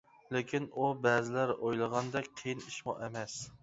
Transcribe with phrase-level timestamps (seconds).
[0.35, 3.43] لېكىن ئۇ، بەزىلەر ئويلىغاندەك قىيىن ئىشمۇ ئەمەس.